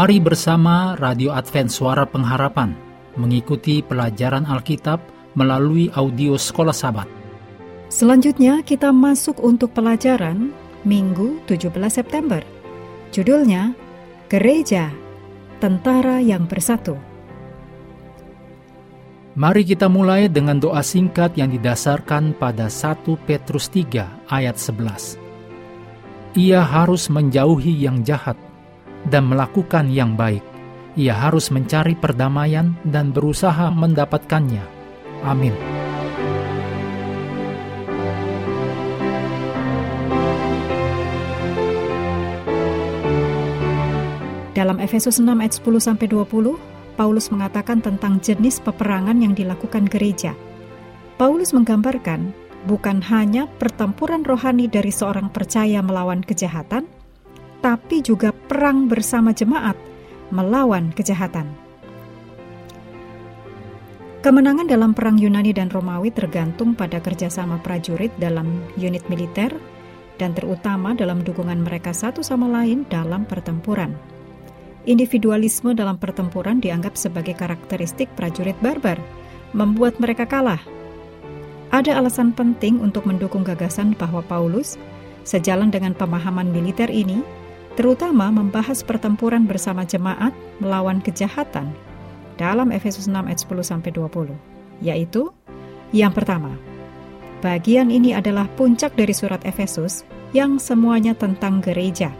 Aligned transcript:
Mari 0.00 0.16
bersama 0.16 0.96
Radio 0.96 1.28
Advent 1.36 1.68
Suara 1.68 2.08
Pengharapan 2.08 2.72
mengikuti 3.20 3.84
pelajaran 3.84 4.48
Alkitab 4.48 4.96
melalui 5.36 5.92
audio 5.92 6.40
Sekolah 6.40 6.72
Sabat. 6.72 7.04
Selanjutnya 7.92 8.64
kita 8.64 8.96
masuk 8.96 9.44
untuk 9.44 9.76
pelajaran 9.76 10.56
Minggu 10.88 11.44
17 11.44 11.68
September. 11.92 12.40
Judulnya 13.12 13.76
Gereja 14.32 14.88
Tentara 15.60 16.16
yang 16.24 16.48
Bersatu. 16.48 16.96
Mari 19.36 19.68
kita 19.68 19.92
mulai 19.92 20.32
dengan 20.32 20.56
doa 20.56 20.80
singkat 20.80 21.36
yang 21.36 21.52
didasarkan 21.52 22.40
pada 22.40 22.72
1 22.72 23.04
Petrus 23.28 23.68
3 23.68 24.32
ayat 24.32 24.56
11. 24.56 26.40
Ia 26.40 26.64
harus 26.64 27.12
menjauhi 27.12 27.84
yang 27.84 28.00
jahat 28.00 28.40
dan 29.08 29.30
melakukan 29.30 29.88
yang 29.88 30.18
baik. 30.18 30.44
Ia 30.98 31.14
harus 31.14 31.48
mencari 31.54 31.94
perdamaian 31.94 32.74
dan 32.82 33.14
berusaha 33.14 33.70
mendapatkannya. 33.70 34.64
Amin. 35.22 35.54
Dalam 44.50 44.76
Efesus 44.76 45.16
6 45.16 45.30
ayat 45.30 45.56
10 45.56 45.80
sampai 45.80 46.04
20, 46.04 46.58
Paulus 47.00 47.32
mengatakan 47.32 47.80
tentang 47.80 48.20
jenis 48.20 48.60
peperangan 48.60 49.16
yang 49.16 49.32
dilakukan 49.32 49.88
gereja. 49.88 50.36
Paulus 51.16 51.56
menggambarkan 51.56 52.28
bukan 52.68 53.00
hanya 53.08 53.48
pertempuran 53.56 54.20
rohani 54.20 54.68
dari 54.68 54.92
seorang 54.92 55.32
percaya 55.32 55.80
melawan 55.80 56.20
kejahatan, 56.20 56.84
tapi 57.60 58.00
juga 58.00 58.32
perang 58.32 58.88
bersama 58.88 59.36
jemaat 59.36 59.76
melawan 60.32 60.92
kejahatan. 60.96 61.48
Kemenangan 64.20 64.68
dalam 64.68 64.92
perang 64.92 65.16
Yunani 65.16 65.56
dan 65.56 65.72
Romawi 65.72 66.12
tergantung 66.12 66.76
pada 66.76 67.00
kerjasama 67.00 67.56
prajurit 67.64 68.12
dalam 68.20 68.60
unit 68.76 69.00
militer 69.08 69.48
dan 70.20 70.36
terutama 70.36 70.92
dalam 70.92 71.24
dukungan 71.24 71.64
mereka 71.64 71.96
satu 71.96 72.20
sama 72.20 72.44
lain 72.44 72.84
dalam 72.92 73.24
pertempuran. 73.24 73.96
Individualisme 74.84 75.72
dalam 75.72 75.96
pertempuran 75.96 76.60
dianggap 76.60 77.00
sebagai 77.00 77.32
karakteristik 77.32 78.12
prajurit 78.12 78.56
barbar, 78.60 79.00
membuat 79.56 79.96
mereka 79.96 80.28
kalah. 80.28 80.60
Ada 81.72 81.96
alasan 81.96 82.36
penting 82.36 82.76
untuk 82.84 83.08
mendukung 83.08 83.40
gagasan 83.40 83.96
bahwa 83.96 84.20
Paulus, 84.20 84.76
sejalan 85.24 85.72
dengan 85.72 85.96
pemahaman 85.96 86.52
militer 86.52 86.92
ini, 86.92 87.24
terutama 87.78 88.30
membahas 88.30 88.82
pertempuran 88.82 89.46
bersama 89.46 89.86
jemaat 89.86 90.34
melawan 90.58 90.98
kejahatan 90.98 91.70
dalam 92.40 92.72
Efesus 92.72 93.06
6 93.06 93.14
ayat 93.28 93.40
10 93.40 93.60
sampai 93.60 93.90
20, 93.92 94.32
yaitu 94.80 95.28
yang 95.90 96.14
pertama, 96.14 96.54
bagian 97.42 97.90
ini 97.90 98.14
adalah 98.14 98.46
puncak 98.54 98.94
dari 98.94 99.10
surat 99.10 99.42
Efesus 99.42 100.06
yang 100.30 100.62
semuanya 100.62 101.18
tentang 101.18 101.58
gereja. 101.58 102.14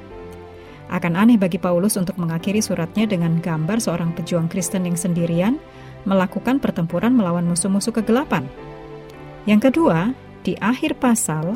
Akan 0.91 1.15
aneh 1.15 1.39
bagi 1.39 1.63
Paulus 1.63 1.95
untuk 1.95 2.19
mengakhiri 2.19 2.59
suratnya 2.59 3.07
dengan 3.07 3.39
gambar 3.39 3.79
seorang 3.79 4.11
pejuang 4.11 4.51
Kristen 4.51 4.91
yang 4.91 4.99
sendirian 4.99 5.55
melakukan 6.03 6.59
pertempuran 6.59 7.15
melawan 7.15 7.47
musuh-musuh 7.47 7.95
kegelapan. 7.95 8.43
Yang 9.47 9.71
kedua, 9.71 10.11
di 10.43 10.59
akhir 10.59 10.99
pasal, 10.99 11.55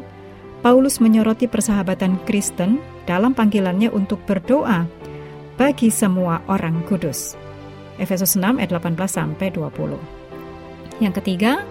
Paulus 0.64 0.96
menyoroti 0.96 1.44
persahabatan 1.44 2.16
Kristen 2.24 2.80
dalam 3.04 3.36
panggilannya 3.36 3.92
untuk 3.92 4.24
berdoa 4.24 4.88
bagi 5.60 5.92
semua 5.92 6.40
orang 6.48 6.80
kudus. 6.88 7.36
Efesus 8.00 8.32
6 8.32 8.56
ayat 8.56 8.72
18 8.72 8.96
sampai 9.04 9.52
20. 9.52 11.04
Yang 11.04 11.20
ketiga, 11.20 11.68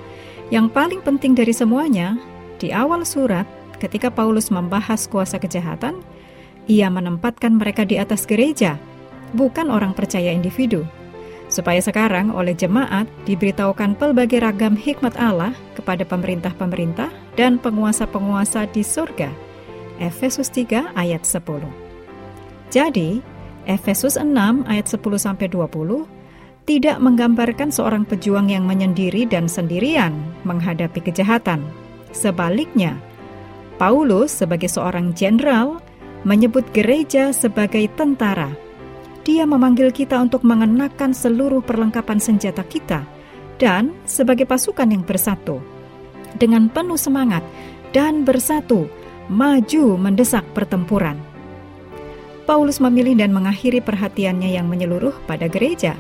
yang 0.54 0.70
paling 0.70 1.02
penting 1.02 1.34
dari 1.34 1.58
semuanya, 1.58 2.22
di 2.62 2.70
awal 2.70 3.02
surat 3.02 3.50
ketika 3.82 4.14
Paulus 4.14 4.54
membahas 4.54 5.10
kuasa 5.10 5.42
kejahatan, 5.42 5.98
ia 6.70 6.86
menempatkan 6.94 7.58
mereka 7.58 7.90
di 7.90 7.98
atas 7.98 8.30
gereja, 8.30 8.78
bukan 9.34 9.74
orang 9.74 9.98
percaya 9.98 10.30
individu. 10.30 10.86
Supaya 11.54 11.78
sekarang 11.86 12.34
oleh 12.34 12.58
jemaat 12.58 13.06
diberitahukan 13.30 13.94
pelbagai 14.02 14.42
ragam 14.42 14.74
hikmat 14.74 15.14
Allah 15.22 15.54
kepada 15.78 16.02
pemerintah-pemerintah 16.02 17.14
dan 17.38 17.62
penguasa-penguasa 17.62 18.66
di 18.74 18.82
surga 18.82 19.30
Efesus 20.02 20.50
3 20.50 20.98
ayat 20.98 21.22
10. 21.22 21.70
Jadi, 22.74 23.22
Efesus 23.70 24.18
6 24.18 24.66
ayat 24.66 24.90
10 24.90 24.98
sampai 25.22 25.46
20 25.46 26.10
tidak 26.66 26.98
menggambarkan 26.98 27.70
seorang 27.70 28.08
pejuang 28.08 28.50
yang 28.50 28.66
menyendiri 28.66 29.30
dan 29.30 29.46
sendirian 29.46 30.16
menghadapi 30.48 31.06
kejahatan. 31.06 31.62
Sebaliknya, 32.10 32.98
Paulus 33.78 34.34
sebagai 34.34 34.72
seorang 34.72 35.14
jenderal 35.14 35.78
menyebut 36.24 36.64
gereja 36.74 37.30
sebagai 37.36 37.86
tentara. 37.94 38.50
Dia 39.24 39.48
memanggil 39.48 39.96
kita 39.96 40.20
untuk 40.20 40.44
mengenakan 40.44 41.16
seluruh 41.16 41.64
perlengkapan 41.64 42.20
senjata 42.20 42.68
kita 42.68 43.08
dan 43.56 43.96
sebagai 44.04 44.44
pasukan 44.44 44.92
yang 44.92 45.08
bersatu 45.08 45.64
dengan 46.36 46.68
penuh 46.68 47.00
semangat 47.00 47.46
dan 47.96 48.28
bersatu 48.28 48.90
maju 49.32 49.96
mendesak 49.96 50.44
pertempuran. 50.52 51.16
Paulus 52.44 52.84
memilih 52.84 53.16
dan 53.16 53.32
mengakhiri 53.32 53.80
perhatiannya 53.80 54.52
yang 54.52 54.68
menyeluruh 54.68 55.16
pada 55.24 55.48
gereja, 55.48 55.96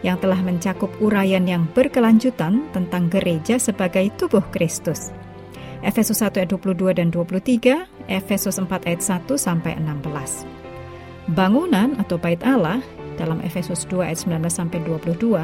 yang 0.00 0.16
telah 0.16 0.40
mencakup 0.40 0.88
uraian 1.04 1.44
yang 1.44 1.68
berkelanjutan 1.76 2.64
tentang 2.72 3.12
gereja 3.12 3.60
sebagai 3.60 4.08
tubuh 4.16 4.42
Kristus. 4.48 5.12
Efesus 5.84 6.24
1 6.24 6.40
ayat 6.40 6.48
22 6.48 6.96
dan 6.96 7.12
23, 7.12 8.08
Efesus 8.08 8.56
4 8.56 8.88
ayat 8.88 9.02
1 9.04 9.36
sampai 9.36 9.76
16. 9.76 10.61
Bangunan 11.30 11.94
atau 12.02 12.18
bait 12.18 12.42
Allah 12.42 12.82
dalam 13.14 13.38
Efesus 13.46 13.86
2 13.86 14.10
ayat 14.10 14.18
19 14.26 14.42
sampai 14.50 14.82
22 14.82 15.38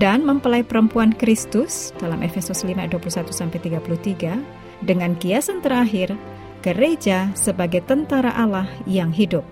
dan 0.00 0.24
mempelai 0.24 0.64
perempuan 0.64 1.12
Kristus 1.12 1.96
dalam 2.00 2.24
Efesus 2.24 2.64
5 2.64 2.76
ayat 2.76 2.92
21 2.92 3.28
sampai 3.32 3.58
33 3.60 4.40
dengan 4.84 5.16
kiasan 5.18 5.58
terakhir, 5.64 6.14
gereja 6.60 7.32
sebagai 7.34 7.82
tentara 7.82 8.30
Allah 8.36 8.68
yang 8.84 9.10
hidup. 9.10 9.42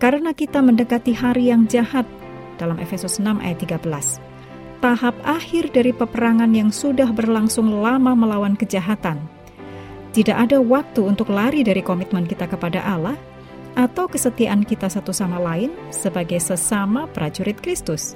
Karena 0.00 0.32
kita 0.32 0.64
mendekati 0.64 1.12
hari 1.12 1.52
yang 1.52 1.68
jahat 1.68 2.08
dalam 2.56 2.80
Efesus 2.80 3.20
6 3.20 3.40
ayat 3.40 3.58
13. 3.60 4.20
Tahap 4.80 5.16
akhir 5.28 5.76
dari 5.76 5.92
peperangan 5.92 6.48
yang 6.56 6.72
sudah 6.72 7.12
berlangsung 7.12 7.68
lama 7.68 8.16
melawan 8.16 8.56
kejahatan. 8.56 9.20
Tidak 10.16 10.32
ada 10.32 10.56
waktu 10.56 11.04
untuk 11.04 11.28
lari 11.28 11.60
dari 11.60 11.84
komitmen 11.84 12.24
kita 12.24 12.48
kepada 12.48 12.80
Allah 12.80 13.14
atau 13.80 14.04
kesetiaan 14.04 14.60
kita 14.60 14.92
satu 14.92 15.08
sama 15.08 15.40
lain 15.40 15.72
sebagai 15.88 16.36
sesama 16.36 17.08
prajurit 17.08 17.56
Kristus. 17.64 18.12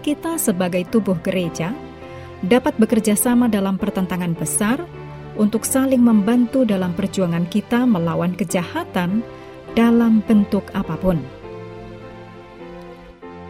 Kita 0.00 0.40
sebagai 0.40 0.88
tubuh 0.88 1.20
gereja 1.20 1.76
dapat 2.40 2.72
bekerja 2.80 3.12
sama 3.12 3.52
dalam 3.52 3.76
pertentangan 3.76 4.32
besar 4.32 4.80
untuk 5.36 5.68
saling 5.68 6.00
membantu 6.00 6.64
dalam 6.64 6.96
perjuangan 6.96 7.44
kita 7.52 7.84
melawan 7.84 8.32
kejahatan 8.32 9.20
dalam 9.76 10.24
bentuk 10.24 10.64
apa 10.72 10.96
pun. 10.96 11.20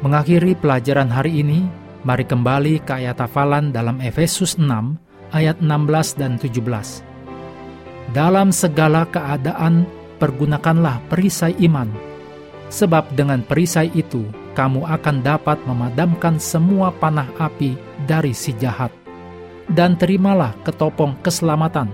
Mengakhiri 0.02 0.58
pelajaran 0.58 1.12
hari 1.12 1.44
ini, 1.44 1.70
mari 2.02 2.26
kembali 2.26 2.82
ke 2.82 2.98
ayat 2.98 3.22
hafalan 3.22 3.70
dalam 3.70 4.02
Efesus 4.02 4.58
6 4.58 4.66
ayat 5.30 5.62
16 5.62 6.18
dan 6.18 6.34
17. 6.34 7.06
Dalam 8.10 8.50
segala 8.50 9.06
keadaan 9.06 9.86
pergunakanlah 10.20 11.08
perisai 11.08 11.56
iman, 11.64 11.88
sebab 12.68 13.16
dengan 13.16 13.40
perisai 13.40 13.88
itu 13.96 14.28
kamu 14.52 14.84
akan 14.84 15.16
dapat 15.24 15.58
memadamkan 15.64 16.36
semua 16.36 16.92
panah 16.92 17.32
api 17.40 17.74
dari 18.04 18.36
si 18.36 18.52
jahat. 18.60 18.92
Dan 19.70 19.94
terimalah 19.96 20.54
ketopong 20.66 21.18
keselamatan 21.22 21.88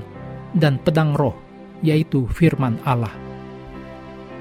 dan 0.57 0.81
pedang 0.81 1.13
roh, 1.13 1.37
yaitu 1.85 2.25
firman 2.33 2.81
Allah. 2.89 3.13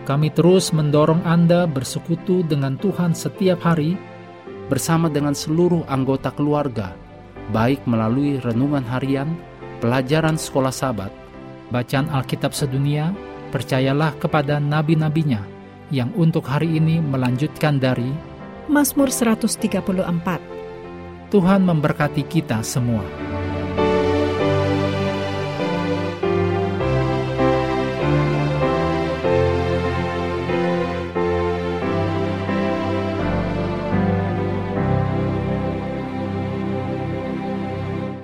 Kami 0.06 0.32
terus 0.32 0.72
mendorong 0.72 1.26
Anda 1.28 1.68
bersekutu 1.68 2.46
dengan 2.46 2.80
Tuhan 2.80 3.12
setiap 3.12 3.66
hari 3.66 4.00
bersama 4.72 5.12
dengan 5.12 5.34
seluruh 5.34 5.84
anggota 5.90 6.32
keluarga, 6.32 6.94
baik 7.52 7.84
melalui 7.90 8.38
renungan 8.40 8.86
harian, 8.86 9.34
pelajaran 9.82 10.38
sekolah 10.38 10.72
sabat, 10.72 11.12
bacaan 11.74 12.08
Alkitab 12.14 12.54
sedunia, 12.54 13.12
percayalah 13.56 14.12
kepada 14.20 14.60
nabi-nabinya, 14.60 15.40
yang 15.88 16.12
untuk 16.20 16.44
hari 16.44 16.76
ini 16.76 17.00
melanjutkan 17.00 17.80
dari 17.80 18.12
Mazmur 18.68 19.08
134. 19.08 21.32
Tuhan 21.32 21.62
memberkati 21.64 22.28
kita 22.28 22.60
semua. 22.68 23.35